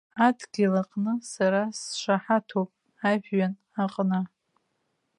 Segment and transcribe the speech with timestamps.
[0.25, 2.69] Адгьыл аҟны сара сшаҳаҭуп,
[3.09, 3.53] ажәҩан
[3.83, 4.19] аҟны.